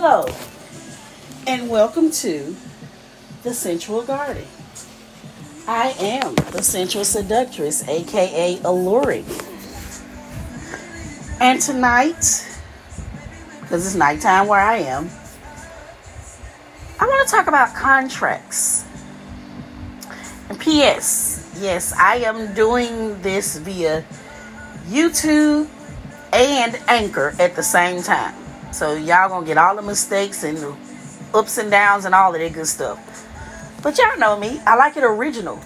hello, 0.00 0.32
and 1.48 1.68
welcome 1.68 2.08
to 2.08 2.54
the 3.42 3.52
Sensual 3.52 4.04
Garden. 4.04 4.46
I 5.66 5.88
am 5.98 6.36
the 6.52 6.62
Sensual 6.62 7.04
Seductress, 7.04 7.82
aka 7.88 8.60
Alluring. 8.62 9.26
And 11.40 11.60
tonight, 11.60 12.46
because 13.60 13.86
it's 13.86 13.96
nighttime 13.96 14.46
where 14.46 14.60
I 14.60 14.76
am, 14.76 15.10
I 17.00 17.04
want 17.04 17.28
to 17.28 17.34
talk 17.34 17.48
about 17.48 17.74
contracts. 17.74 18.84
And 20.48 20.60
P.S. 20.60 21.58
Yes, 21.60 21.92
I 21.92 22.18
am 22.18 22.54
doing 22.54 23.20
this 23.20 23.56
via 23.56 24.04
YouTube 24.86 25.68
and 26.32 26.78
Anchor 26.86 27.34
at 27.40 27.56
the 27.56 27.64
same 27.64 28.00
time. 28.00 28.47
So 28.78 28.94
y'all 28.94 29.28
gonna 29.28 29.44
get 29.44 29.58
all 29.58 29.74
the 29.74 29.82
mistakes 29.82 30.44
and 30.44 30.56
the 30.56 30.72
ups 31.34 31.58
and 31.58 31.68
downs 31.68 32.04
and 32.04 32.14
all 32.14 32.32
of 32.32 32.40
that 32.40 32.52
good 32.52 32.68
stuff. 32.68 33.26
But 33.82 33.98
y'all 33.98 34.16
know 34.18 34.38
me. 34.38 34.60
I 34.64 34.76
like 34.76 34.96
it 34.96 35.02
original. 35.02 35.58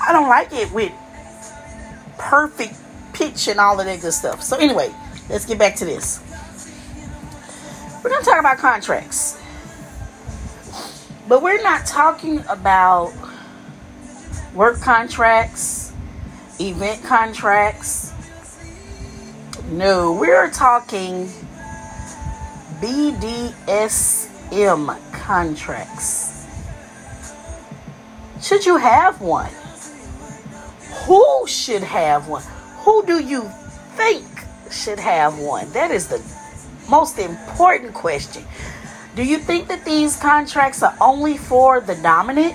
I 0.00 0.12
don't 0.12 0.28
like 0.28 0.52
it 0.52 0.70
with 0.70 0.92
perfect 2.16 2.74
pitch 3.12 3.48
and 3.48 3.58
all 3.58 3.80
of 3.80 3.86
that 3.86 4.00
good 4.00 4.12
stuff. 4.12 4.40
So 4.40 4.56
anyway, 4.56 4.94
let's 5.28 5.44
get 5.44 5.58
back 5.58 5.74
to 5.76 5.84
this. 5.84 6.22
We're 8.04 8.10
gonna 8.10 8.24
talk 8.24 8.38
about 8.38 8.58
contracts. 8.58 9.36
But 11.26 11.42
we're 11.42 11.60
not 11.60 11.86
talking 11.86 12.44
about 12.48 13.12
work 14.54 14.80
contracts, 14.80 15.92
event 16.60 17.02
contracts. 17.02 18.12
No, 19.72 20.12
we're 20.12 20.50
talking 20.50 21.28
BDSM 22.80 24.32
contracts. 25.12 26.46
Should 28.40 28.64
you 28.64 28.78
have 28.78 29.20
one? 29.20 29.50
Who 31.04 31.46
should 31.46 31.82
have 31.82 32.26
one? 32.26 32.42
Who 32.84 33.04
do 33.04 33.22
you 33.22 33.50
think 33.96 34.24
should 34.70 34.98
have 34.98 35.38
one? 35.38 35.70
That 35.72 35.90
is 35.90 36.08
the 36.08 36.22
most 36.88 37.18
important 37.18 37.92
question. 37.92 38.44
Do 39.14 39.24
you 39.24 39.36
think 39.38 39.68
that 39.68 39.84
these 39.84 40.16
contracts 40.16 40.82
are 40.82 40.96
only 41.02 41.36
for 41.36 41.80
the 41.80 41.96
dominant? 41.96 42.54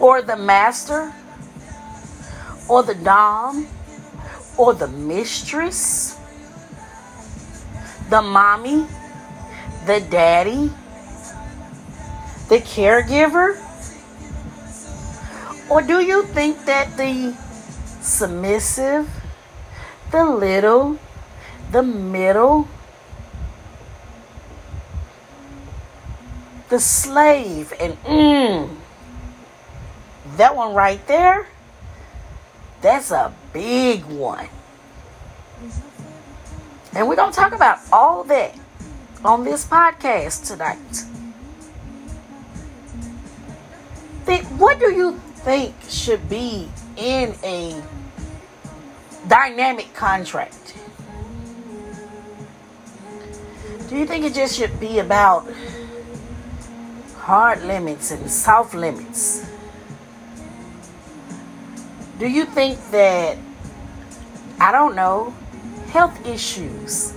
Or 0.00 0.20
the 0.20 0.36
master? 0.36 1.12
Or 2.68 2.82
the 2.82 2.96
dom? 2.96 3.68
Or 4.58 4.74
the 4.74 4.88
mistress? 4.88 6.18
The 8.12 8.20
mommy, 8.20 8.86
the 9.86 9.98
daddy, 10.10 10.70
the 12.50 12.58
caregiver? 12.60 13.56
Or 15.70 15.80
do 15.80 16.00
you 16.04 16.22
think 16.24 16.66
that 16.66 16.94
the 16.98 17.32
submissive, 18.02 19.08
the 20.10 20.26
little, 20.26 20.98
the 21.70 21.82
middle, 21.82 22.68
the 26.68 26.80
slave, 26.80 27.72
and 27.80 27.96
mm, 28.04 28.76
that 30.36 30.54
one 30.54 30.74
right 30.74 31.00
there, 31.06 31.46
that's 32.82 33.10
a 33.10 33.32
big 33.54 34.04
one. 34.04 34.48
And 36.94 37.08
we're 37.08 37.16
going 37.16 37.32
to 37.32 37.36
talk 37.36 37.52
about 37.52 37.78
all 37.90 38.22
that 38.24 38.54
on 39.24 39.44
this 39.44 39.66
podcast 39.66 40.46
tonight. 40.46 40.78
Think, 44.24 44.44
what 44.60 44.78
do 44.78 44.92
you 44.92 45.18
think 45.36 45.74
should 45.88 46.28
be 46.28 46.68
in 46.96 47.34
a 47.42 47.82
dynamic 49.26 49.94
contract? 49.94 50.76
Do 53.88 53.96
you 53.96 54.06
think 54.06 54.24
it 54.24 54.34
just 54.34 54.56
should 54.56 54.78
be 54.78 54.98
about 54.98 55.46
hard 57.16 57.62
limits 57.62 58.10
and 58.10 58.30
soft 58.30 58.74
limits? 58.74 59.46
Do 62.18 62.28
you 62.28 62.44
think 62.44 62.78
that, 62.90 63.38
I 64.60 64.72
don't 64.72 64.94
know, 64.94 65.34
health 65.92 66.26
issues, 66.26 67.12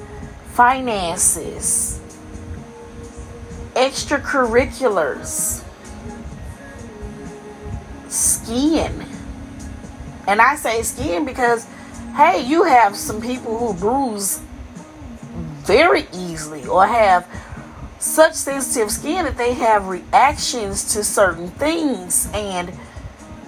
finances, 0.54 2.02
extracurriculars, 3.74 5.64
skiing. 8.10 9.06
And 10.28 10.42
I 10.42 10.56
say 10.56 10.82
skiing 10.82 11.24
because, 11.24 11.66
hey, 12.16 12.46
you 12.46 12.64
have 12.64 12.98
some 12.98 13.22
people 13.22 13.58
who 13.58 13.74
bruise 13.80 14.42
very 15.64 16.08
easily 16.14 16.66
or 16.68 16.86
have 16.86 17.28
such 18.00 18.34
sensitive 18.34 18.92
skin 18.92 19.26
that 19.26 19.38
they 19.38 19.54
have 19.54 19.88
reactions 19.88 20.94
to 20.94 21.04
certain 21.04 21.48
things 21.52 22.30
and 22.34 22.74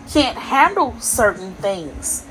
can't 0.10 0.38
handle 0.38 0.96
certain 1.00 1.54
things. 1.56 2.27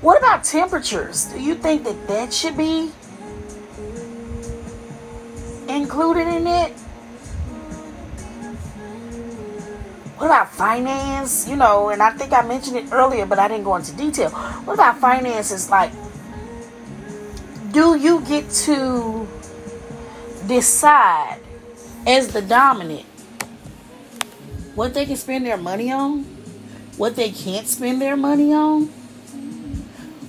What 0.00 0.18
about 0.18 0.44
temperatures? 0.44 1.24
Do 1.24 1.40
you 1.40 1.56
think 1.56 1.82
that 1.82 2.06
that 2.06 2.32
should 2.32 2.56
be 2.56 2.92
included 5.68 6.28
in 6.28 6.46
it? 6.46 6.72
What 10.18 10.26
about 10.26 10.52
finance? 10.52 11.48
You 11.48 11.56
know, 11.56 11.88
and 11.88 12.00
I 12.00 12.10
think 12.10 12.32
I 12.32 12.42
mentioned 12.42 12.76
it 12.76 12.92
earlier, 12.92 13.26
but 13.26 13.40
I 13.40 13.48
didn't 13.48 13.64
go 13.64 13.74
into 13.74 13.92
detail. 13.96 14.30
What 14.30 14.74
about 14.74 14.98
finances? 14.98 15.68
Like, 15.68 15.90
do 17.72 17.96
you 17.96 18.20
get 18.20 18.48
to 18.50 19.26
decide 20.46 21.40
as 22.06 22.32
the 22.32 22.42
dominant 22.42 23.04
what 24.76 24.94
they 24.94 25.06
can 25.06 25.16
spend 25.16 25.44
their 25.44 25.56
money 25.56 25.90
on, 25.90 26.22
what 26.96 27.16
they 27.16 27.30
can't 27.30 27.66
spend 27.66 28.00
their 28.00 28.16
money 28.16 28.54
on? 28.54 28.90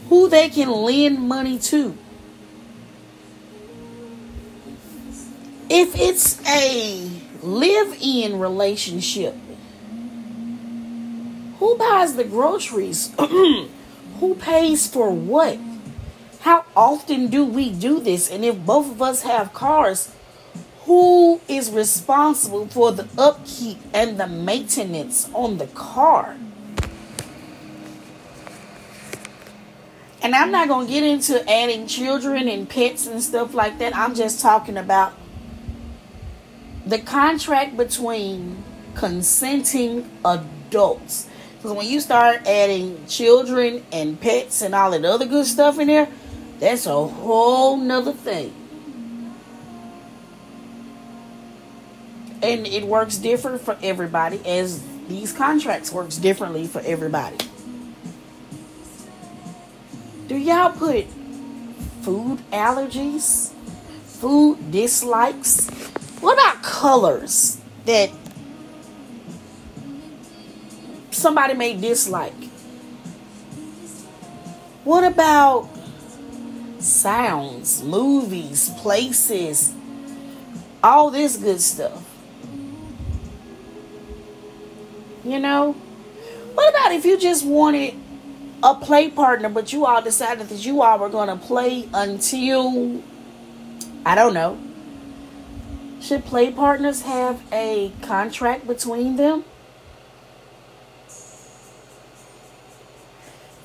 Who 0.09 0.27
they 0.27 0.49
can 0.49 0.69
lend 0.69 1.21
money 1.21 1.57
to. 1.59 1.95
If 5.69 5.95
it's 5.95 6.43
a 6.47 7.09
live 7.43 7.95
in 8.01 8.39
relationship, 8.39 9.35
who 11.59 11.77
buys 11.77 12.15
the 12.15 12.23
groceries? 12.23 13.13
who 13.19 14.35
pays 14.39 14.87
for 14.87 15.11
what? 15.11 15.59
How 16.41 16.65
often 16.75 17.27
do 17.27 17.45
we 17.45 17.69
do 17.69 17.99
this? 17.99 18.31
And 18.31 18.43
if 18.43 18.57
both 18.65 18.89
of 18.89 19.01
us 19.01 19.21
have 19.23 19.53
cars, 19.53 20.11
who 20.85 21.39
is 21.47 21.69
responsible 21.69 22.65
for 22.67 22.91
the 22.91 23.07
upkeep 23.15 23.77
and 23.93 24.19
the 24.19 24.25
maintenance 24.25 25.29
on 25.33 25.59
the 25.59 25.67
car? 25.67 26.35
And 30.29 30.35
I'm 30.35 30.51
not 30.51 30.67
going 30.67 30.85
to 30.85 30.93
get 30.93 31.01
into 31.01 31.49
adding 31.49 31.87
children 31.87 32.47
and 32.47 32.69
pets 32.69 33.07
and 33.07 33.19
stuff 33.19 33.55
like 33.55 33.79
that. 33.79 33.95
I'm 33.95 34.13
just 34.13 34.39
talking 34.39 34.77
about 34.77 35.13
the 36.85 36.99
contract 36.99 37.75
between 37.75 38.63
consenting 38.93 40.07
adults. 40.23 41.27
Because 41.55 41.71
when 41.75 41.87
you 41.87 41.99
start 41.99 42.45
adding 42.45 43.07
children 43.07 43.83
and 43.91 44.21
pets 44.21 44.61
and 44.61 44.75
all 44.75 44.91
that 44.91 45.03
other 45.03 45.25
good 45.25 45.47
stuff 45.47 45.79
in 45.79 45.87
there, 45.87 46.07
that's 46.59 46.85
a 46.85 47.07
whole 47.07 47.77
nother 47.77 48.13
thing. 48.13 48.53
And 52.43 52.67
it 52.67 52.83
works 52.83 53.17
different 53.17 53.61
for 53.61 53.79
everybody 53.81 54.45
as 54.45 54.79
these 55.07 55.33
contracts 55.33 55.91
works 55.91 56.17
differently 56.17 56.67
for 56.67 56.81
everybody. 56.81 57.48
Do 60.29 60.37
y'all 60.37 60.71
put 60.71 61.07
food 62.03 62.37
allergies? 62.51 63.51
Food 64.21 64.69
dislikes? 64.69 65.67
What 66.21 66.33
about 66.33 66.61
colors 66.61 67.59
that 67.85 68.11
somebody 71.09 71.55
may 71.55 71.75
dislike? 71.75 72.43
What 74.83 75.03
about 75.03 75.67
sounds, 76.77 77.83
movies, 77.83 78.69
places, 78.81 79.73
all 80.83 81.09
this 81.09 81.37
good 81.37 81.59
stuff? 81.59 82.05
You 85.23 85.39
know? 85.39 85.71
What 86.53 86.69
about 86.69 86.91
if 86.91 87.03
you 87.03 87.17
just 87.17 87.43
wanted 87.43 87.98
a 88.61 88.75
play 88.75 89.09
partner, 89.09 89.49
but 89.49 89.71
you 89.71 89.85
all 89.85 90.01
decided 90.01 90.49
that 90.49 90.65
you 90.65 90.81
all 90.81 90.99
were 90.99 91.09
going 91.09 91.29
to 91.29 91.35
play 91.35 91.87
until 91.93 93.01
I 94.05 94.15
don't 94.15 94.33
know. 94.33 94.57
Should 96.01 96.25
play 96.25 96.51
partners 96.51 97.01
have 97.01 97.41
a 97.51 97.91
contract 98.01 98.65
between 98.65 99.17
them? 99.17 99.43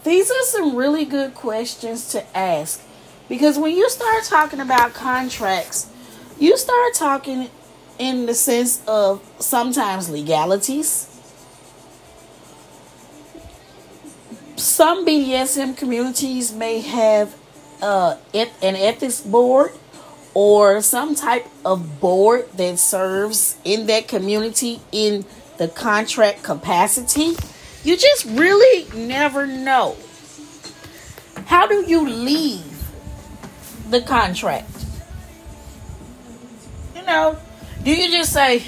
These 0.03 0.31
are 0.31 0.43
some 0.43 0.77
really 0.77 1.05
good 1.07 1.35
questions 1.35 2.09
to 2.09 2.37
ask 2.37 2.83
because 3.29 3.59
when 3.59 3.75
you 3.75 3.89
start 3.89 4.25
talking 4.25 4.61
about 4.61 4.93
contracts, 4.93 5.89
you 6.39 6.59
start 6.59 6.95
talking 6.95 7.49
in 7.99 8.27
the 8.27 8.35
sense 8.35 8.83
of 8.87 9.23
sometimes 9.39 10.11
legalities. 10.11 11.14
Some 14.57 15.05
BDSM 15.05 15.77
communities 15.77 16.53
may 16.53 16.81
have 16.81 17.35
uh, 17.83 18.17
an 18.33 18.77
ethics 18.77 19.21
board 19.21 19.73
or 20.33 20.81
some 20.81 21.15
type 21.15 21.47
of 21.65 22.01
board 22.01 22.51
that 22.53 22.79
serves 22.79 23.57
in 23.65 23.87
that 23.87 24.07
community 24.07 24.81
in 24.93 25.25
the 25.59 25.69
contract 25.69 26.43
capacity. 26.43 27.37
You 27.83 27.97
just 27.97 28.25
really 28.27 28.87
never 28.97 29.47
know. 29.47 29.97
How 31.47 31.67
do 31.67 31.85
you 31.87 32.09
leave 32.09 32.93
the 33.91 34.01
contract? 34.03 34.71
You 36.95 37.03
know, 37.03 37.39
do 37.83 37.93
you 37.95 38.11
just 38.11 38.33
say, 38.33 38.63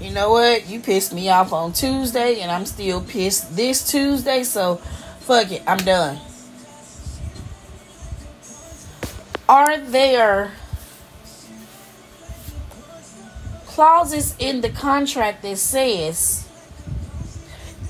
you 0.00 0.10
know 0.10 0.30
what, 0.30 0.68
you 0.68 0.80
pissed 0.80 1.12
me 1.12 1.28
off 1.28 1.52
on 1.52 1.72
Tuesday 1.72 2.40
and 2.40 2.50
I'm 2.50 2.66
still 2.66 3.02
pissed 3.02 3.54
this 3.54 3.90
Tuesday, 3.90 4.44
so 4.44 4.76
fuck 5.20 5.52
it, 5.52 5.62
I'm 5.66 5.78
done. 5.78 6.18
Are 9.48 9.78
there 9.78 10.52
clauses 13.66 14.34
in 14.38 14.60
the 14.60 14.70
contract 14.70 15.42
that 15.42 15.58
says 15.58 16.46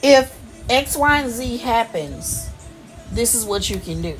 if 0.02 0.36
X, 0.68 0.96
Y, 0.96 1.20
and 1.20 1.30
Z 1.30 1.58
happens, 1.58 2.48
this 3.12 3.34
is 3.34 3.44
what 3.44 3.68
you 3.68 3.78
can 3.78 4.02
do. 4.02 4.16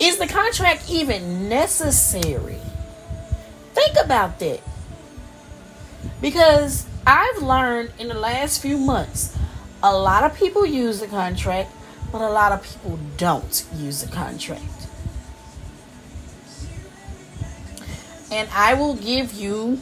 Is 0.00 0.18
the 0.18 0.26
contract 0.26 0.90
even 0.90 1.48
necessary? 1.48 2.58
Think 3.74 3.96
about 4.02 4.38
that. 4.40 4.60
Because 6.20 6.86
I've 7.06 7.42
learned 7.42 7.92
in 7.98 8.08
the 8.08 8.14
last 8.14 8.60
few 8.60 8.76
months, 8.76 9.36
a 9.82 9.96
lot 9.96 10.24
of 10.24 10.36
people 10.36 10.66
use 10.66 11.00
the 11.00 11.06
contract, 11.06 11.70
but 12.10 12.20
a 12.20 12.28
lot 12.28 12.52
of 12.52 12.62
people 12.62 12.98
don't 13.16 13.64
use 13.76 14.02
the 14.02 14.10
contract. 14.10 14.64
And 18.30 18.48
I 18.52 18.74
will 18.74 18.94
give 18.94 19.32
you, 19.32 19.80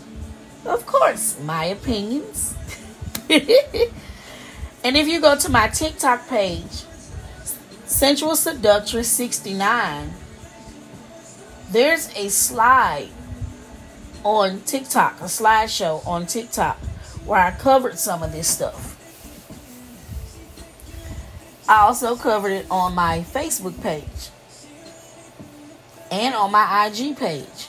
of 0.65 0.87
course, 0.87 1.39
my 1.43 1.65
opinions. 1.65 2.55
and 3.31 3.43
if 4.85 5.09
you 5.09 5.21
go 5.21 5.37
to 5.37 5.49
my 5.51 5.69
TikTok 5.69 6.29
page, 6.29 6.85
Sensual 7.87 8.37
Seductress 8.37 9.09
69, 9.09 10.13
there's 11.71 12.15
a 12.15 12.29
slide 12.29 13.09
on 14.27 14.61
TikTok, 14.63 15.21
a 15.21 15.25
slideshow 15.25 16.05
on 16.07 16.27
TikTok, 16.27 16.77
where 17.25 17.41
I 17.41 17.53
covered 17.53 17.99
some 17.99 18.23
of 18.23 18.33
this 18.33 18.49
stuff. 18.49 18.95
I 21.69 21.83
also 21.83 22.17
covered 22.17 22.51
it 22.53 22.67
on 22.71 22.95
my 22.95 23.21
Facebook 23.21 23.81
page 23.83 24.31
and 26.11 26.35
on 26.35 26.51
my 26.51 26.87
IG 26.87 27.17
page. 27.17 27.69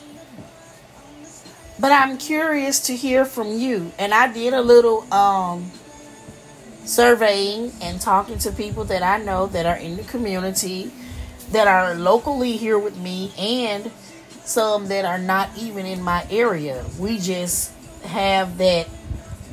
But 1.80 1.92
I'm 1.92 2.18
curious 2.18 2.80
to 2.88 2.96
hear 2.96 3.24
from 3.24 3.52
you. 3.58 3.92
And 4.00 4.14
I 4.14 4.32
did 4.34 4.54
a 4.54 4.62
little 4.62 5.12
um, 5.14 5.72
surveying 6.86 7.72
and 7.82 8.02
talking 8.02 8.40
to 8.40 8.52
people 8.52 8.84
that 8.86 9.04
I 9.04 9.24
know 9.24 9.46
that 9.48 9.66
are 9.66 9.78
in 9.78 9.98
the 9.98 10.04
community, 10.04 10.92
that 11.52 11.68
are 11.68 11.94
locally 11.94 12.58
here 12.58 12.80
with 12.80 12.98
me, 12.98 13.32
and 13.38 13.92
some 14.48 14.88
that 14.88 15.04
are 15.04 15.18
not 15.18 15.50
even 15.58 15.86
in 15.86 16.02
my 16.02 16.26
area. 16.30 16.86
We 16.98 17.20
just 17.20 17.74
have 18.04 18.58
that 18.60 18.88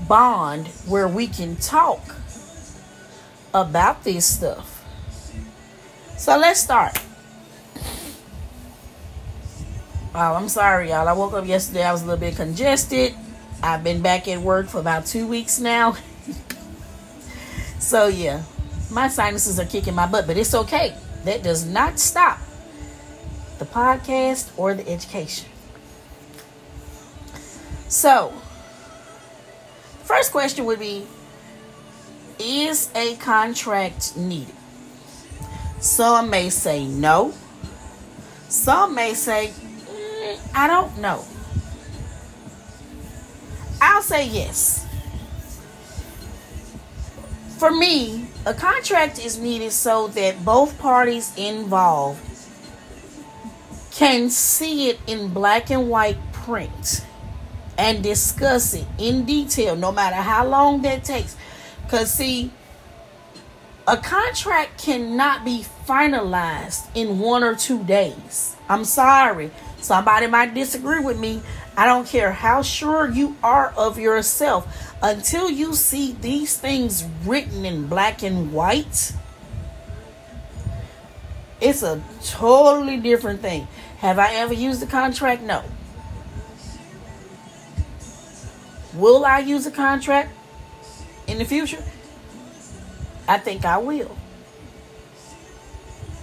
bond 0.06 0.68
where 0.86 1.08
we 1.08 1.26
can 1.26 1.56
talk 1.56 2.00
about 3.52 4.04
this 4.04 4.24
stuff. 4.24 4.70
So 6.16 6.38
let's 6.38 6.60
start. 6.60 6.96
Oh, 10.14 10.34
I'm 10.34 10.48
sorry, 10.48 10.90
y'all. 10.90 11.08
I 11.08 11.12
woke 11.12 11.32
up 11.32 11.46
yesterday. 11.46 11.82
I 11.82 11.90
was 11.90 12.02
a 12.02 12.06
little 12.06 12.20
bit 12.20 12.36
congested. 12.36 13.14
I've 13.64 13.82
been 13.82 14.00
back 14.00 14.28
at 14.28 14.40
work 14.40 14.68
for 14.68 14.78
about 14.78 15.06
two 15.06 15.26
weeks 15.26 15.58
now. 15.58 15.96
so, 17.80 18.06
yeah, 18.06 18.44
my 18.92 19.08
sinuses 19.08 19.58
are 19.58 19.64
kicking 19.64 19.94
my 19.94 20.06
butt, 20.06 20.28
but 20.28 20.36
it's 20.36 20.54
okay. 20.54 20.94
That 21.24 21.42
does 21.42 21.66
not 21.66 21.98
stop 21.98 22.38
podcast 23.74 24.52
or 24.56 24.72
the 24.72 24.88
education. 24.88 25.48
So, 27.88 28.32
first 30.04 30.30
question 30.30 30.64
would 30.64 30.78
be 30.78 31.06
Is 32.38 32.88
a 32.94 33.16
contract 33.16 34.16
needed? 34.16 34.54
Some 35.80 36.30
may 36.30 36.50
say 36.50 36.86
no. 36.86 37.34
Some 38.48 38.94
may 38.94 39.14
say 39.14 39.48
mm, 39.48 40.38
I 40.54 40.68
don't 40.68 40.96
know. 40.98 41.24
I'll 43.82 44.02
say 44.02 44.28
yes. 44.28 44.86
For 47.58 47.70
me, 47.70 48.28
a 48.46 48.54
contract 48.54 49.18
is 49.24 49.38
needed 49.38 49.72
so 49.72 50.08
that 50.08 50.44
both 50.44 50.78
parties 50.78 51.32
involved 51.36 52.20
can 53.94 54.28
see 54.28 54.88
it 54.88 54.98
in 55.06 55.28
black 55.28 55.70
and 55.70 55.88
white 55.88 56.18
print 56.32 57.04
and 57.78 58.02
discuss 58.02 58.74
it 58.74 58.86
in 58.98 59.24
detail, 59.24 59.76
no 59.76 59.92
matter 59.92 60.16
how 60.16 60.44
long 60.46 60.82
that 60.82 61.04
takes. 61.04 61.36
Because, 61.84 62.12
see, 62.12 62.50
a 63.86 63.96
contract 63.96 64.82
cannot 64.82 65.44
be 65.44 65.64
finalized 65.86 66.88
in 66.94 67.20
one 67.20 67.44
or 67.44 67.54
two 67.54 67.84
days. 67.84 68.56
I'm 68.68 68.84
sorry. 68.84 69.50
Somebody 69.80 70.26
might 70.26 70.54
disagree 70.54 71.00
with 71.00 71.18
me. 71.18 71.42
I 71.76 71.86
don't 71.86 72.06
care 72.06 72.32
how 72.32 72.62
sure 72.62 73.08
you 73.08 73.36
are 73.42 73.72
of 73.76 73.98
yourself. 73.98 74.94
Until 75.02 75.50
you 75.50 75.74
see 75.74 76.16
these 76.20 76.56
things 76.56 77.04
written 77.24 77.64
in 77.64 77.86
black 77.86 78.22
and 78.22 78.52
white, 78.52 79.12
it's 81.60 81.82
a 81.82 82.02
totally 82.24 82.98
different 82.98 83.40
thing. 83.40 83.68
Have 83.98 84.18
I 84.18 84.34
ever 84.34 84.52
used 84.52 84.82
a 84.82 84.86
contract? 84.86 85.42
No. 85.42 85.62
Will 88.94 89.24
I 89.24 89.40
use 89.40 89.66
a 89.66 89.70
contract 89.70 90.30
in 91.26 91.38
the 91.38 91.44
future? 91.44 91.82
I 93.26 93.38
think 93.38 93.64
I 93.64 93.78
will. 93.78 94.16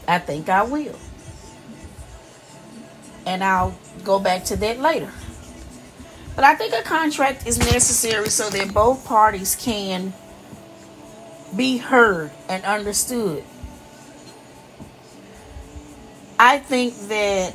I 0.07 0.19
think 0.19 0.49
I 0.49 0.63
will. 0.63 0.97
And 3.25 3.43
I'll 3.43 3.77
go 4.03 4.19
back 4.19 4.45
to 4.45 4.55
that 4.57 4.79
later. 4.79 5.11
But 6.35 6.45
I 6.45 6.55
think 6.55 6.73
a 6.73 6.81
contract 6.81 7.45
is 7.45 7.59
necessary 7.59 8.29
so 8.29 8.49
that 8.49 8.73
both 8.73 9.05
parties 9.05 9.55
can 9.55 10.13
be 11.55 11.77
heard 11.77 12.31
and 12.47 12.63
understood. 12.63 13.43
I 16.43 16.57
think 16.57 16.97
that 17.09 17.53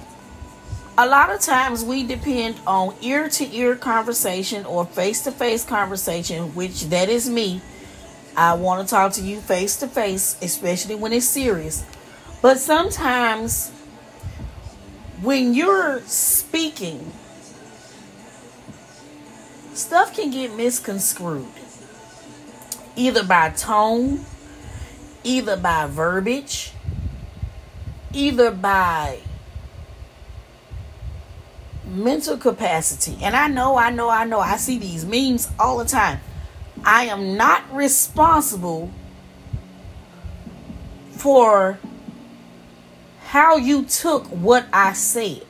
a 0.96 1.08
lot 1.08 1.30
of 1.30 1.40
times 1.40 1.84
we 1.84 2.04
depend 2.04 2.60
on 2.68 2.94
ear 3.02 3.28
to 3.30 3.52
ear 3.52 3.74
conversation 3.74 4.64
or 4.64 4.86
face 4.86 5.24
to 5.24 5.32
face 5.32 5.64
conversation, 5.64 6.54
which 6.54 6.84
that 6.90 7.08
is 7.08 7.28
me. 7.28 7.62
I 8.36 8.54
want 8.54 8.86
to 8.86 8.94
talk 8.94 9.10
to 9.14 9.22
you 9.22 9.40
face 9.40 9.76
to 9.78 9.88
face, 9.88 10.36
especially 10.40 10.94
when 10.94 11.12
it's 11.12 11.26
serious. 11.26 11.84
But 12.40 12.60
sometimes 12.60 13.72
when 15.20 15.52
you're 15.52 16.00
speaking, 16.02 17.10
stuff 19.74 20.14
can 20.14 20.30
get 20.30 20.56
misconstrued 20.56 21.48
either 22.94 23.24
by 23.24 23.50
tone, 23.50 24.24
either 25.24 25.56
by 25.56 25.88
verbiage, 25.88 26.70
either 28.16 28.50
by 28.50 29.20
mental 31.84 32.36
capacity. 32.36 33.18
And 33.22 33.36
I 33.36 33.48
know, 33.48 33.76
I 33.76 33.90
know, 33.90 34.08
I 34.08 34.24
know, 34.24 34.40
I 34.40 34.56
see 34.56 34.78
these 34.78 35.04
memes 35.04 35.48
all 35.58 35.78
the 35.78 35.84
time. 35.84 36.20
I 36.84 37.04
am 37.04 37.36
not 37.36 37.62
responsible 37.74 38.90
for 41.10 41.78
how 43.26 43.56
you 43.56 43.84
took 43.84 44.26
what 44.26 44.66
I 44.72 44.92
said. 44.92 45.42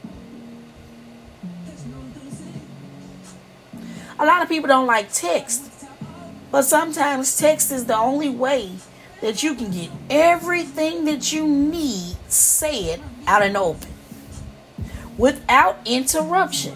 A 4.19 4.25
lot 4.25 4.43
of 4.43 4.49
people 4.49 4.69
don't 4.69 4.87
like 4.87 5.13
text, 5.13 5.71
but 6.51 6.63
sometimes 6.63 7.37
text 7.37 7.71
is 7.71 7.85
the 7.85 7.97
only 7.97 8.31
way 8.31 8.71
that 9.21 9.43
you 9.43 9.55
can 9.55 9.71
get 9.71 9.91
everything 10.11 11.05
that 11.05 11.33
you 11.33 11.47
need 11.47 12.17
said 12.29 13.01
out 13.27 13.43
in 13.43 13.57
open 13.57 13.91
without 15.17 15.79
interruption. 15.85 16.75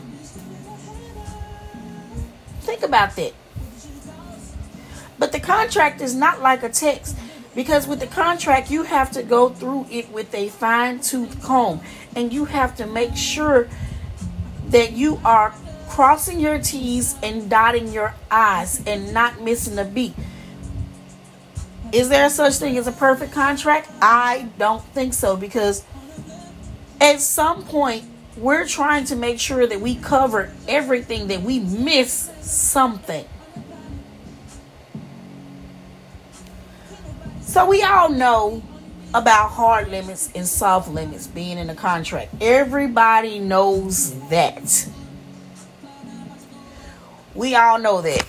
Think 2.61 2.83
about 2.83 3.17
that. 3.17 3.33
But 5.19 5.33
the 5.33 5.41
contract 5.41 6.01
is 6.01 6.15
not 6.15 6.41
like 6.41 6.63
a 6.63 6.71
text 6.71 7.17
because 7.55 7.87
with 7.87 8.01
the 8.01 8.07
contract, 8.07 8.71
you 8.71 8.85
have 8.85 9.11
to 9.13 9.23
go 9.23 9.51
through 9.51 9.87
it 9.91 10.11
with 10.11 10.35
a 10.35 10.49
fine 10.49 11.01
tooth 11.01 11.43
comb 11.43 11.81
and 12.17 12.33
you 12.33 12.47
have 12.47 12.77
to 12.77 12.87
make 12.87 13.17
sure 13.17 13.69
that 14.69 14.93
you 14.93 15.21
are 15.25 15.53
crossing 15.89 16.41
your 16.41 16.59
T's 16.59 17.17
and 17.23 17.51
dotting 17.51 17.93
your 17.93 18.15
I's 18.31 18.85
and 18.87 19.13
not 19.13 19.41
missing 19.43 19.79
a 19.79 19.85
beat. 19.85 20.15
Is 21.93 22.09
there 22.09 22.31
such 22.31 22.55
thing 22.55 22.77
as 22.79 22.87
a 22.87 22.93
perfect 22.93 23.33
contract? 23.33 23.91
I 24.01 24.49
don't 24.59 24.83
think 24.83 25.13
so 25.13 25.37
because 25.37 25.85
at 27.01 27.21
some 27.21 27.65
point 27.65 28.05
we're 28.37 28.67
trying 28.67 29.05
to 29.07 29.17
make 29.17 29.41
sure 29.41 29.67
that 29.67 29.81
we 29.81 29.97
cover 29.97 30.53
everything 30.69 31.27
that 31.29 31.43
we 31.43 31.59
miss 31.59 32.31
something. 32.41 33.25
So 37.41 37.67
we 37.67 37.83
all 37.83 38.09
know 38.09 38.63
about 39.13 39.49
hard 39.49 39.89
limits 39.89 40.31
and 40.37 40.47
soft 40.47 40.89
limits 40.89 41.27
being 41.27 41.59
in 41.59 41.69
a 41.69 41.75
contract. 41.75 42.33
Everybody 42.41 43.41
knows 43.41 44.15
that. 44.29 44.89
We 47.35 47.57
all 47.57 47.81
know 47.81 48.01
that. 48.01 48.27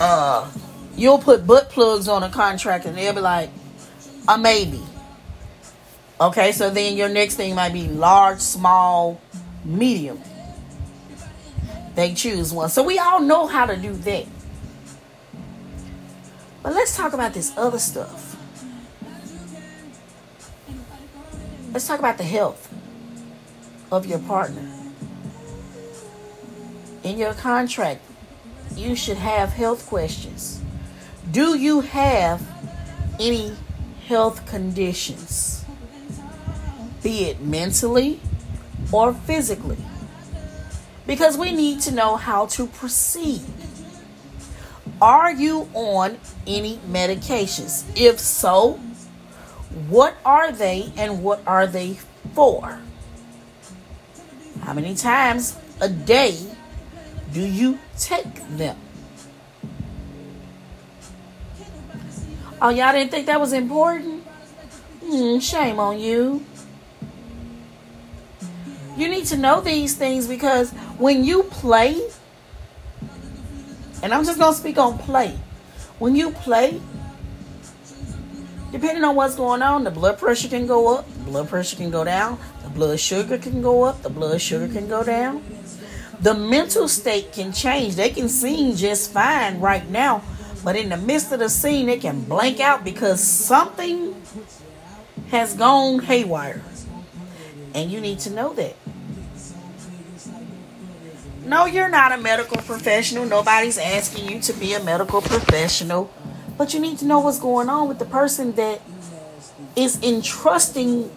Uh 0.00 0.50
you'll 0.96 1.18
put 1.18 1.46
butt 1.46 1.70
plugs 1.70 2.08
on 2.08 2.22
a 2.22 2.30
contract 2.30 2.86
and 2.86 2.96
they'll 2.96 3.12
be 3.12 3.20
like 3.20 3.50
a 4.28 4.38
maybe. 4.38 4.82
Okay, 6.20 6.52
so 6.52 6.70
then 6.70 6.96
your 6.96 7.08
next 7.08 7.34
thing 7.34 7.54
might 7.54 7.72
be 7.72 7.88
large, 7.88 8.38
small, 8.38 9.20
medium. 9.64 10.20
They 11.94 12.14
choose 12.14 12.52
one. 12.52 12.68
So 12.68 12.82
we 12.82 12.98
all 12.98 13.20
know 13.20 13.46
how 13.46 13.66
to 13.66 13.76
do 13.76 13.92
that. 13.92 14.26
But 16.62 16.72
let's 16.72 16.96
talk 16.96 17.12
about 17.12 17.34
this 17.34 17.52
other 17.56 17.78
stuff. 17.78 18.36
Let's 21.72 21.86
talk 21.86 21.98
about 21.98 22.18
the 22.18 22.24
health 22.24 22.72
of 23.90 24.06
your 24.06 24.20
partner. 24.20 24.66
In 27.02 27.18
your 27.18 27.34
contract, 27.34 28.00
you 28.76 28.96
should 28.96 29.18
have 29.18 29.50
health 29.50 29.86
questions. 29.86 30.63
Do 31.34 31.58
you 31.58 31.80
have 31.80 32.40
any 33.18 33.56
health 34.06 34.46
conditions? 34.46 35.64
Be 37.02 37.24
it 37.24 37.40
mentally 37.40 38.20
or 38.92 39.12
physically. 39.12 39.78
Because 41.08 41.36
we 41.36 41.50
need 41.50 41.80
to 41.80 41.92
know 41.92 42.14
how 42.14 42.46
to 42.54 42.68
proceed. 42.68 43.42
Are 45.02 45.32
you 45.32 45.68
on 45.74 46.18
any 46.46 46.78
medications? 46.88 47.84
If 47.96 48.20
so, 48.20 48.78
what 49.88 50.14
are 50.24 50.52
they 50.52 50.92
and 50.96 51.24
what 51.24 51.42
are 51.48 51.66
they 51.66 51.98
for? 52.32 52.78
How 54.62 54.72
many 54.72 54.94
times 54.94 55.58
a 55.80 55.88
day 55.88 56.38
do 57.32 57.40
you 57.40 57.80
take 57.98 58.34
them? 58.56 58.76
Oh, 62.64 62.70
y'all 62.70 62.94
didn't 62.94 63.10
think 63.10 63.26
that 63.26 63.38
was 63.38 63.52
important? 63.52 64.24
Mm, 65.04 65.42
shame 65.42 65.78
on 65.78 66.00
you. 66.00 66.42
You 68.96 69.06
need 69.08 69.26
to 69.26 69.36
know 69.36 69.60
these 69.60 69.96
things 69.96 70.26
because 70.26 70.70
when 70.96 71.24
you 71.24 71.42
play, 71.42 72.00
and 74.02 74.14
I'm 74.14 74.24
just 74.24 74.38
going 74.38 74.54
to 74.54 74.58
speak 74.58 74.78
on 74.78 74.96
play. 74.96 75.38
When 75.98 76.16
you 76.16 76.30
play, 76.30 76.80
depending 78.72 79.04
on 79.04 79.14
what's 79.14 79.34
going 79.34 79.60
on, 79.60 79.84
the 79.84 79.90
blood 79.90 80.18
pressure 80.18 80.48
can 80.48 80.66
go 80.66 80.96
up, 80.96 81.06
blood 81.26 81.50
pressure 81.50 81.76
can 81.76 81.90
go 81.90 82.02
down, 82.02 82.38
the 82.62 82.70
blood 82.70 82.98
sugar 82.98 83.36
can 83.36 83.60
go 83.60 83.82
up, 83.82 84.00
the 84.00 84.08
blood 84.08 84.40
sugar 84.40 84.68
can 84.68 84.88
go 84.88 85.04
down. 85.04 85.44
The 86.20 86.32
mental 86.32 86.88
state 86.88 87.30
can 87.30 87.52
change. 87.52 87.96
They 87.96 88.08
can 88.08 88.30
seem 88.30 88.74
just 88.74 89.12
fine 89.12 89.60
right 89.60 89.86
now, 89.90 90.22
but 90.64 90.76
in 90.76 90.88
the 90.88 90.96
midst 90.96 91.30
of 91.30 91.40
the 91.40 91.50
scene, 91.50 91.88
it 91.90 92.00
can 92.00 92.24
blank 92.24 92.58
out 92.58 92.84
because 92.84 93.22
something 93.22 94.14
has 95.30 95.54
gone 95.54 96.00
haywire. 96.00 96.62
And 97.74 97.90
you 97.90 98.00
need 98.00 98.20
to 98.20 98.30
know 98.30 98.54
that. 98.54 98.76
No, 101.44 101.66
you're 101.66 101.90
not 101.90 102.12
a 102.12 102.16
medical 102.16 102.56
professional. 102.56 103.26
Nobody's 103.26 103.76
asking 103.76 104.30
you 104.30 104.40
to 104.40 104.52
be 104.54 104.72
a 104.72 104.82
medical 104.82 105.20
professional. 105.20 106.10
But 106.56 106.72
you 106.72 106.80
need 106.80 106.98
to 106.98 107.04
know 107.04 107.20
what's 107.20 107.38
going 107.38 107.68
on 107.68 107.88
with 107.88 107.98
the 107.98 108.06
person 108.06 108.52
that 108.52 108.80
is 109.76 110.02
entrusting 110.02 111.10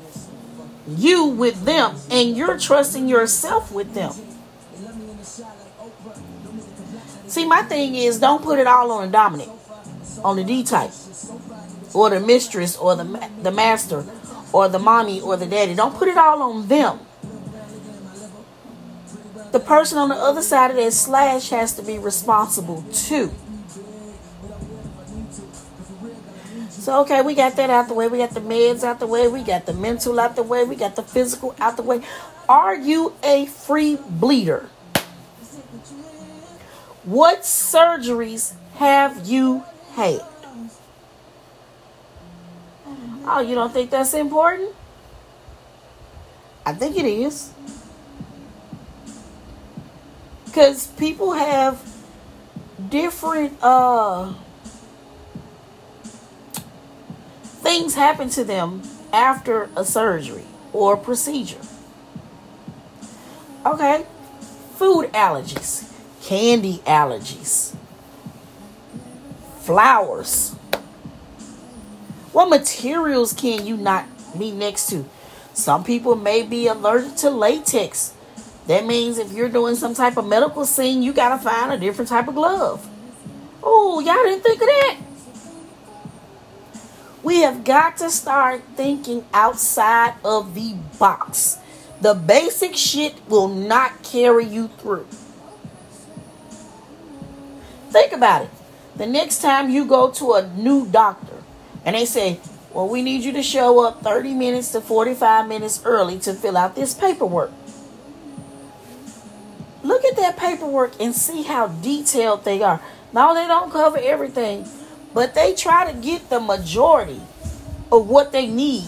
you 0.88 1.26
with 1.26 1.64
them 1.64 1.96
and 2.10 2.36
you're 2.36 2.58
trusting 2.58 3.08
yourself 3.08 3.72
with 3.72 3.94
them. 3.94 4.14
See, 7.28 7.46
my 7.46 7.62
thing 7.64 7.96
is 7.96 8.20
don't 8.20 8.44
put 8.44 8.60
it 8.60 8.68
all 8.68 8.92
on 8.92 9.08
the 9.08 9.12
dominant, 9.12 9.52
on 10.24 10.36
the 10.38 10.44
D 10.44 10.64
type, 10.64 10.92
or 11.94 12.10
the 12.10 12.20
mistress, 12.20 12.78
or 12.78 12.96
the, 12.96 13.30
the 13.42 13.52
master, 13.52 14.06
or 14.52 14.70
the 14.70 14.80
mommy, 14.80 15.22
or 15.22 15.38
the 15.38 15.46
daddy. 15.46 15.76
Don't 15.76 15.96
put 15.96 16.08
it 16.08 16.18
all 16.18 16.42
on 16.42 16.68
them 16.68 17.00
the 19.52 19.60
person 19.60 19.98
on 19.98 20.10
the 20.10 20.16
other 20.16 20.42
side 20.42 20.72
of 20.72 20.78
that 20.78 20.94
slash 20.94 21.50
has 21.50 21.74
to 21.74 21.82
be 21.82 21.98
responsible 21.98 22.84
too. 22.94 23.32
So, 26.70 27.02
okay, 27.02 27.22
we 27.22 27.36
got 27.36 27.56
that 27.58 27.70
out 27.70 27.88
the 27.88 27.94
way. 27.94 28.08
We 28.08 28.20
got 28.20 28.32
the 28.32 28.40
meds 28.40 28.84
out 28.84 29.00
the 29.00 29.08
way. 29.08 29.28
We 29.28 29.44
got 29.44 29.66
the 29.66 29.74
mental 29.74 30.20
out 30.20 30.36
the 30.36 30.44
way. 30.44 30.64
We 30.64 30.76
got 30.76 30.96
the 30.96 31.04
physical 31.04 31.56
out 31.60 31.76
the 31.76 31.84
way. 31.84 32.02
Are 32.48 32.76
you 32.76 33.14
a 33.24 33.46
free 33.46 33.98
bleeder? 34.10 34.70
What 37.08 37.42
surgeries 37.42 38.54
have 38.76 39.26
you 39.26 39.64
had? 39.96 40.20
Oh, 43.26 43.40
you 43.40 43.56
don't 43.56 43.72
think 43.72 43.90
that's 43.90 44.14
important? 44.14 44.76
I 46.66 46.74
think 46.74 46.98
it 46.98 47.06
is. 47.06 47.54
because 50.58 50.88
people 50.88 51.34
have 51.34 51.80
different 52.90 53.54
uh 53.62 54.34
things 57.62 57.94
happen 57.94 58.28
to 58.28 58.44
them 58.44 58.82
after 59.14 59.70
a 59.78 59.86
surgery 59.86 60.46
or 60.74 60.98
procedure. 60.98 61.62
Okay, 63.68 64.04
food 64.78 65.12
allergies, 65.14 65.84
candy 66.28 66.78
allergies, 66.86 67.76
flowers. 69.62 70.54
What 72.34 72.50
materials 72.50 73.34
can 73.34 73.66
you 73.66 73.78
not 73.78 74.06
be 74.38 74.52
next 74.52 74.90
to? 74.90 75.06
Some 75.54 75.84
people 75.84 76.16
may 76.16 76.44
be 76.44 76.68
allergic 76.68 77.16
to 77.18 77.30
latex 77.30 78.14
that 78.68 78.86
means 78.86 79.18
if 79.18 79.32
you're 79.32 79.50
doing 79.50 79.76
some 79.76 79.94
type 79.94 80.18
of 80.18 80.28
medical 80.28 80.66
scene, 80.66 81.02
you 81.02 81.14
got 81.14 81.30
to 81.30 81.44
find 81.44 81.72
a 81.72 81.78
different 81.78 82.10
type 82.10 82.28
of 82.28 82.36
glove. 82.36 82.86
Oh, 83.64 84.02
y'all 84.02 84.24
didn't 84.24 84.44
think 84.44 84.62
of 84.62 84.68
that. 84.68 84.98
We 87.24 87.42
have 87.42 87.64
got 87.64 87.98
to 87.98 88.10
start 88.10 88.62
thinking 88.76 89.26
outside 89.34 90.16
of 90.24 90.54
the 90.54 90.76
box. 91.00 91.58
The 92.02 92.14
basic 92.14 92.76
shit 92.76 93.16
will 93.30 93.48
not 93.48 94.04
carry 94.04 94.46
you 94.46 94.68
through. 94.68 95.08
Think 97.98 98.14
about 98.14 98.44
it. 98.44 98.50
The 98.98 99.08
next 99.08 99.42
time 99.42 99.72
you 99.72 99.84
go 99.84 100.12
to 100.12 100.34
a 100.34 100.48
new 100.50 100.86
doctor 100.86 101.42
and 101.84 101.96
they 101.96 102.06
say, 102.06 102.40
Well, 102.72 102.88
we 102.88 103.02
need 103.02 103.24
you 103.24 103.32
to 103.32 103.42
show 103.42 103.84
up 103.84 104.04
30 104.04 104.36
minutes 104.36 104.72
to 104.74 104.82
45 104.82 105.48
minutes 105.48 105.82
early 105.84 106.20
to 106.20 106.36
fill 106.36 106.58
out 106.58 106.76
this 106.76 106.94
paperwork. 106.94 107.52
Look 109.82 110.06
at 110.06 110.16
that 110.18 110.38
paperwork 110.38 110.94
and 111.02 111.16
see 111.16 111.42
how 111.42 111.70
detailed 111.70 112.46
they 112.46 112.62
are. 112.62 112.80
Now, 113.14 113.34
they 113.34 113.48
don't 113.48 113.72
cover 113.72 113.98
everything, 113.98 114.68
but 115.16 115.34
they 115.34 115.56
try 115.56 115.92
to 115.92 116.00
get 116.00 116.30
the 116.30 116.40
majority 116.40 117.22
of 117.92 118.08
what 118.08 118.32
they 118.32 118.46
need 118.46 118.86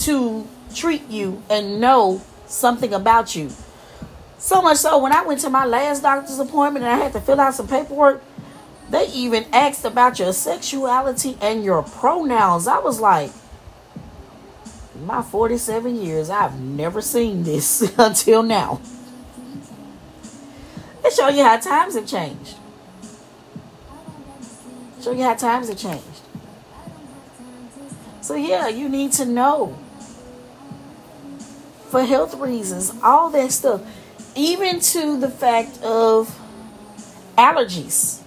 to 0.00 0.46
treat 0.74 1.08
you 1.08 1.42
and 1.48 1.80
know 1.80 2.20
something 2.46 2.92
about 2.92 3.34
you. 3.34 3.52
So 4.36 4.60
much 4.60 4.76
so, 4.76 4.98
when 4.98 5.12
I 5.12 5.24
went 5.24 5.40
to 5.40 5.48
my 5.48 5.64
last 5.64 6.02
doctor's 6.02 6.38
appointment 6.38 6.84
and 6.84 6.92
I 6.92 7.02
had 7.02 7.14
to 7.14 7.20
fill 7.22 7.40
out 7.40 7.54
some 7.54 7.66
paperwork, 7.66 8.22
they 8.94 9.08
even 9.08 9.44
asked 9.52 9.84
about 9.84 10.20
your 10.20 10.32
sexuality 10.32 11.36
and 11.40 11.64
your 11.64 11.82
pronouns. 11.82 12.68
I 12.68 12.78
was 12.78 13.00
like, 13.00 13.32
my 15.04 15.20
47 15.20 16.00
years, 16.00 16.30
I've 16.30 16.60
never 16.60 17.00
seen 17.00 17.42
this 17.42 17.92
until 17.98 18.44
now. 18.44 18.80
It 21.04 21.12
show 21.12 21.26
you 21.26 21.42
how 21.42 21.58
times 21.58 21.96
have 21.96 22.06
changed. 22.06 22.54
Show 25.02 25.10
you 25.10 25.24
how 25.24 25.34
times 25.34 25.68
have 25.68 25.78
changed. 25.78 26.20
So 28.20 28.36
yeah, 28.36 28.68
you 28.68 28.88
need 28.88 29.10
to 29.14 29.24
know 29.24 29.76
for 31.90 32.04
health 32.04 32.36
reasons, 32.36 32.92
all 33.02 33.28
that 33.30 33.50
stuff, 33.50 33.82
even 34.36 34.78
to 34.78 35.18
the 35.18 35.28
fact 35.28 35.82
of 35.82 36.38
allergies. 37.36 38.23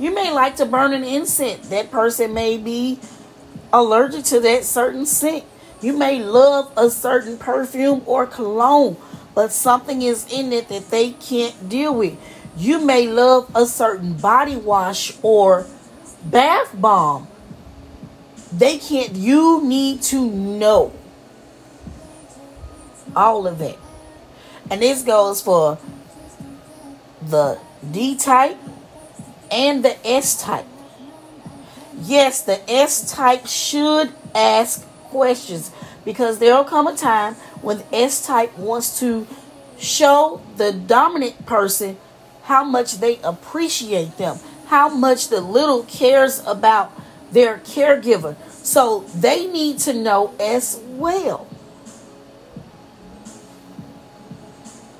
You 0.00 0.14
may 0.14 0.32
like 0.32 0.56
to 0.56 0.64
burn 0.64 0.94
an 0.94 1.04
incense. 1.04 1.68
That 1.68 1.90
person 1.90 2.32
may 2.32 2.56
be 2.56 2.98
allergic 3.70 4.24
to 4.24 4.40
that 4.40 4.64
certain 4.64 5.04
scent. 5.04 5.44
You 5.82 5.92
may 5.92 6.22
love 6.22 6.72
a 6.74 6.88
certain 6.88 7.36
perfume 7.36 8.00
or 8.06 8.26
cologne, 8.26 8.96
but 9.34 9.52
something 9.52 10.00
is 10.00 10.26
in 10.32 10.54
it 10.54 10.68
that 10.68 10.90
they 10.90 11.10
can't 11.10 11.68
deal 11.68 11.94
with. 11.94 12.16
You 12.56 12.82
may 12.82 13.08
love 13.08 13.50
a 13.54 13.66
certain 13.66 14.14
body 14.14 14.56
wash 14.56 15.18
or 15.22 15.66
bath 16.24 16.70
bomb. 16.72 17.28
They 18.50 18.78
can't, 18.78 19.16
you 19.16 19.62
need 19.62 20.00
to 20.04 20.30
know 20.30 20.94
all 23.14 23.46
of 23.46 23.58
that. 23.58 23.76
And 24.70 24.80
this 24.80 25.02
goes 25.02 25.42
for 25.42 25.76
the 27.20 27.58
D 27.92 28.16
type 28.16 28.56
and 29.50 29.84
the 29.84 29.96
S 30.06 30.40
type. 30.40 30.66
Yes, 32.02 32.42
the 32.42 32.60
S 32.70 33.12
type 33.12 33.46
should 33.46 34.12
ask 34.34 34.86
questions 35.04 35.70
because 36.04 36.38
there'll 36.38 36.64
come 36.64 36.86
a 36.86 36.96
time 36.96 37.34
when 37.62 37.78
the 37.78 37.94
S 37.94 38.26
type 38.26 38.56
wants 38.56 38.98
to 39.00 39.26
show 39.78 40.40
the 40.56 40.72
dominant 40.72 41.46
person 41.46 41.96
how 42.44 42.64
much 42.64 42.98
they 42.98 43.18
appreciate 43.22 44.16
them, 44.16 44.38
how 44.66 44.88
much 44.88 45.28
the 45.28 45.40
little 45.40 45.82
cares 45.84 46.42
about 46.46 46.92
their 47.32 47.58
caregiver. 47.58 48.36
So 48.64 49.00
they 49.14 49.46
need 49.46 49.78
to 49.80 49.92
know 49.92 50.34
as 50.40 50.80
well. 50.88 51.46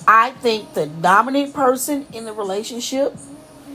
I 0.07 0.31
think 0.33 0.75
the 0.75 0.87
dominant 0.87 1.55
person 1.55 2.07
in 2.13 2.25
the 2.25 2.33
relationship 2.33 3.17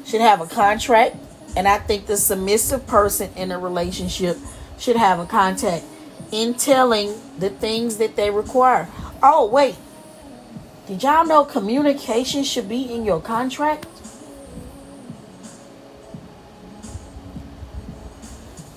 should 0.05 0.21
have 0.21 0.39
a 0.39 0.45
contract, 0.45 1.15
and 1.57 1.67
I 1.67 1.79
think 1.79 2.05
the 2.05 2.17
submissive 2.17 2.85
person 2.88 3.31
in 3.35 3.51
a 3.51 3.59
relationship 3.59 4.38
should 4.77 4.95
have 4.95 5.19
a 5.19 5.25
contract 5.25 5.85
in 6.31 6.53
telling 6.53 7.13
the 7.39 7.50
things 7.50 7.97
that 7.97 8.15
they 8.15 8.29
require. 8.29 8.88
Oh, 9.24 9.47
wait. 9.47 9.75
Did 10.88 11.01
y'all 11.01 11.25
know 11.25 11.43
communication 11.43 12.43
should 12.43 12.69
be 12.69 12.93
in 12.93 13.05
your 13.05 13.19
contract? 13.19 13.88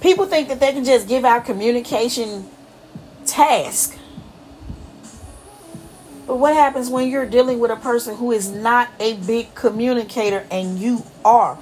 People 0.00 0.26
think 0.26 0.48
that 0.48 0.60
they 0.60 0.72
can 0.72 0.84
just 0.84 1.08
give 1.08 1.24
out 1.24 1.44
communication 1.44 2.48
tasks 3.26 3.97
but 6.28 6.38
what 6.38 6.54
happens 6.54 6.90
when 6.90 7.08
you're 7.08 7.24
dealing 7.24 7.58
with 7.58 7.70
a 7.70 7.76
person 7.76 8.14
who 8.14 8.32
is 8.32 8.50
not 8.50 8.90
a 9.00 9.14
big 9.14 9.54
communicator 9.54 10.46
and 10.50 10.78
you 10.78 11.02
are? 11.24 11.58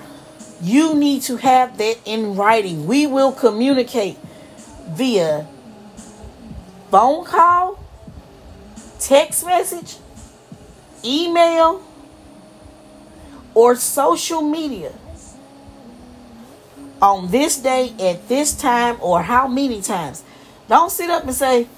You 0.60 0.94
need 0.94 1.22
to 1.22 1.36
have 1.36 1.78
that 1.78 1.98
in 2.04 2.34
writing. 2.34 2.88
We 2.88 3.06
will 3.06 3.30
communicate 3.30 4.18
via 4.88 5.46
phone 6.90 7.24
call, 7.24 7.78
text 8.98 9.46
message, 9.46 9.98
email, 11.04 11.84
or 13.54 13.76
social 13.76 14.42
media 14.42 14.92
on 17.00 17.30
this 17.30 17.56
day 17.56 17.94
at 18.00 18.26
this 18.28 18.52
time 18.52 18.96
or 19.00 19.22
how 19.22 19.46
many 19.46 19.80
times. 19.80 20.24
Don't 20.68 20.90
sit 20.90 21.08
up 21.08 21.22
and 21.22 21.34
say, 21.34 21.68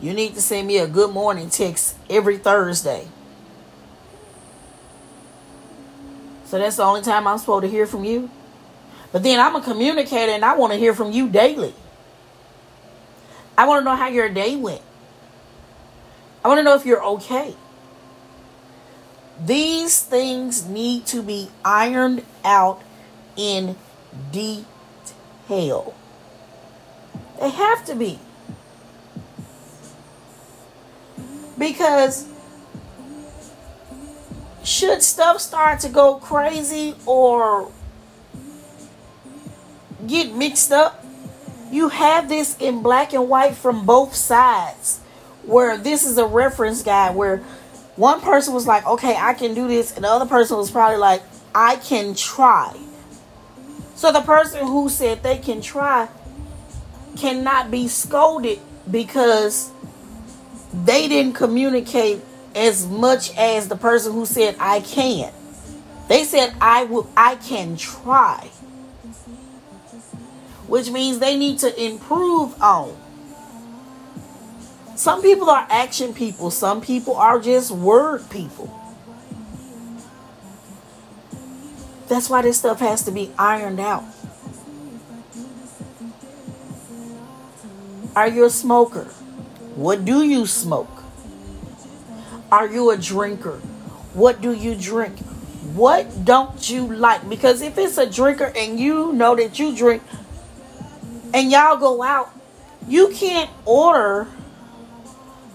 you 0.00 0.12
need 0.12 0.34
to 0.34 0.40
send 0.40 0.66
me 0.66 0.78
a 0.78 0.86
good 0.86 1.10
morning 1.10 1.50
text 1.50 1.96
every 2.10 2.36
Thursday. 2.36 3.08
So 6.46 6.58
that's 6.58 6.76
the 6.76 6.84
only 6.84 7.02
time 7.02 7.26
I'm 7.26 7.38
supposed 7.38 7.64
to 7.64 7.70
hear 7.70 7.86
from 7.86 8.04
you. 8.04 8.30
But 9.12 9.22
then 9.22 9.40
I'm 9.40 9.56
a 9.56 9.60
communicator 9.60 10.32
and 10.32 10.44
I 10.44 10.54
want 10.56 10.72
to 10.72 10.78
hear 10.78 10.94
from 10.94 11.12
you 11.12 11.28
daily. 11.28 11.74
I 13.56 13.66
want 13.66 13.80
to 13.80 13.84
know 13.84 13.96
how 13.96 14.08
your 14.08 14.28
day 14.28 14.56
went. 14.56 14.82
I 16.44 16.48
want 16.48 16.58
to 16.58 16.62
know 16.64 16.74
if 16.74 16.84
you're 16.84 17.04
okay. 17.04 17.54
These 19.40 20.02
things 20.02 20.66
need 20.68 21.06
to 21.06 21.22
be 21.22 21.50
ironed 21.64 22.24
out 22.44 22.82
in 23.36 23.76
detail. 24.30 25.94
They 27.40 27.50
have 27.50 27.84
to 27.86 27.94
be. 27.94 28.18
Because 31.58 32.26
should 34.62 35.02
stuff 35.02 35.40
start 35.40 35.80
to 35.80 35.88
go 35.88 36.16
crazy 36.16 36.94
or 37.06 37.70
get 40.06 40.34
mixed 40.34 40.72
up, 40.72 41.04
you 41.70 41.88
have 41.88 42.28
this 42.28 42.56
in 42.58 42.82
black 42.82 43.12
and 43.12 43.28
white 43.28 43.54
from 43.54 43.84
both 43.84 44.14
sides. 44.14 45.00
Where 45.44 45.76
this 45.76 46.06
is 46.06 46.16
a 46.16 46.26
reference 46.26 46.82
guide 46.82 47.14
where 47.14 47.38
one 47.96 48.20
person 48.20 48.54
was 48.54 48.66
like, 48.66 48.86
okay, 48.86 49.14
I 49.16 49.34
can 49.34 49.54
do 49.54 49.68
this, 49.68 49.94
and 49.94 50.04
the 50.04 50.08
other 50.08 50.26
person 50.26 50.56
was 50.56 50.70
probably 50.70 50.96
like, 50.96 51.22
I 51.54 51.76
can 51.76 52.14
try. 52.14 52.76
So 53.94 54.10
the 54.10 54.22
person 54.22 54.66
who 54.66 54.88
said 54.88 55.22
they 55.22 55.38
can 55.38 55.60
try 55.60 56.08
cannot 57.16 57.70
be 57.70 57.86
scolded 57.86 58.58
because 58.90 59.70
they 60.82 61.06
didn't 61.06 61.34
communicate 61.34 62.20
as 62.54 62.86
much 62.86 63.36
as 63.36 63.68
the 63.68 63.76
person 63.76 64.12
who 64.12 64.26
said 64.26 64.56
I 64.58 64.80
can. 64.80 65.32
They 66.08 66.24
said 66.24 66.54
I 66.60 66.84
will 66.84 67.08
I 67.16 67.36
can 67.36 67.76
try. 67.76 68.48
Which 70.66 70.90
means 70.90 71.18
they 71.18 71.36
need 71.36 71.58
to 71.60 71.82
improve 71.82 72.60
on. 72.60 72.96
Some 74.96 75.22
people 75.22 75.50
are 75.50 75.66
action 75.70 76.14
people, 76.14 76.50
some 76.50 76.80
people 76.80 77.16
are 77.16 77.38
just 77.38 77.70
word 77.70 78.28
people. 78.30 78.80
That's 82.08 82.28
why 82.28 82.42
this 82.42 82.58
stuff 82.58 82.80
has 82.80 83.02
to 83.04 83.10
be 83.10 83.32
ironed 83.38 83.80
out. 83.80 84.04
Are 88.14 88.28
you 88.28 88.44
a 88.44 88.50
smoker? 88.50 89.08
What 89.74 90.04
do 90.04 90.22
you 90.22 90.46
smoke? 90.46 91.02
Are 92.52 92.68
you 92.68 92.90
a 92.90 92.96
drinker? 92.96 93.58
What 94.14 94.40
do 94.40 94.52
you 94.52 94.76
drink? 94.76 95.18
What 95.74 96.24
don't 96.24 96.70
you 96.70 96.86
like? 96.94 97.28
Because 97.28 97.60
if 97.60 97.76
it's 97.78 97.98
a 97.98 98.08
drinker 98.08 98.52
and 98.56 98.78
you 98.78 99.12
know 99.12 99.34
that 99.34 99.58
you 99.58 99.74
drink 99.76 100.02
and 101.32 101.50
y'all 101.50 101.76
go 101.76 102.02
out, 102.02 102.30
you 102.86 103.08
can't 103.08 103.50
order 103.64 104.28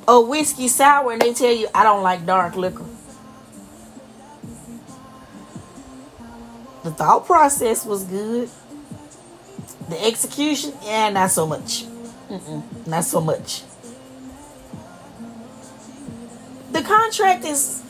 a 0.08 0.20
whiskey 0.20 0.68
sour 0.68 1.14
and 1.14 1.22
they 1.22 1.34
tell 1.34 1.54
you, 1.54 1.70
I 1.74 1.84
don't 1.84 2.04
like 2.04 2.26
dark 2.26 2.58
liquor. 2.58 2.86
The 6.84 6.92
thought 6.92 7.26
process 7.26 7.86
was 7.86 8.04
good. 8.04 8.50
The 9.88 10.06
execution, 10.06 10.74
yeah, 10.84 11.10
not 11.10 11.32
so 11.32 11.46
much. 11.46 11.86
Mm-mm, 12.30 12.88
not 12.88 13.06
so 13.06 13.22
much. 13.22 13.64
The 16.72 16.82
contract 16.82 17.46
is 17.46 17.82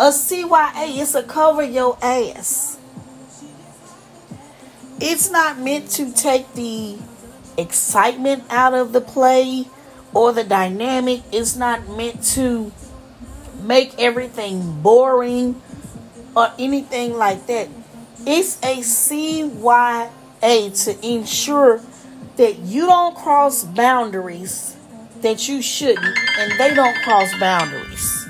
a 0.00 0.08
CYA, 0.08 0.98
it's 1.00 1.14
a 1.14 1.22
cover 1.22 1.62
your 1.62 1.98
ass. 2.02 2.78
It's 4.98 5.30
not 5.30 5.58
meant 5.58 5.90
to 5.92 6.10
take 6.10 6.54
the 6.54 6.96
excitement 7.58 8.44
out 8.50 8.72
of 8.72 8.92
the 8.92 9.00
play 9.00 9.66
or 10.14 10.32
the 10.32 10.44
dynamic. 10.44 11.22
It's 11.30 11.54
not 11.54 11.88
meant 11.88 12.22
to 12.34 12.72
make 13.60 13.98
everything 13.98 14.80
boring 14.80 15.60
or 16.34 16.50
anything 16.58 17.14
like 17.16 17.46
that. 17.46 17.68
It's 18.26 18.56
a 18.62 18.78
CYA 18.78 20.10
to 20.84 21.06
ensure 21.06 21.80
that 22.36 22.58
you 22.58 22.86
don't 22.86 23.14
cross 23.16 23.64
boundaries 23.64 24.75
that 25.22 25.48
you 25.48 25.62
shouldn't, 25.62 26.18
and 26.38 26.52
they 26.58 26.74
don't 26.74 26.96
cross 27.02 27.32
boundaries. 27.38 28.25